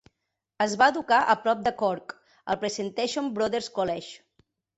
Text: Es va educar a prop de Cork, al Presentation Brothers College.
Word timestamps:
Es 0.63 0.71
va 0.81 0.87
educar 0.93 1.19
a 1.23 1.35
prop 1.41 1.61
de 1.67 1.73
Cork, 1.81 2.15
al 2.55 2.59
Presentation 2.65 3.29
Brothers 3.37 3.71
College. 3.79 4.19